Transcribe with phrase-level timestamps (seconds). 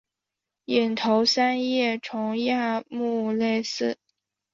[0.65, 3.99] 隐头三叶虫亚目类似。